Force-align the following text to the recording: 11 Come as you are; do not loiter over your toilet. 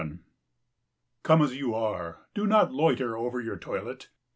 11 0.01 0.19
Come 1.21 1.43
as 1.43 1.55
you 1.55 1.75
are; 1.75 2.21
do 2.33 2.47
not 2.47 2.73
loiter 2.73 3.15
over 3.15 3.39
your 3.39 3.55
toilet. 3.55 4.09